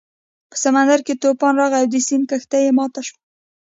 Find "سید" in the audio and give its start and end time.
2.07-2.21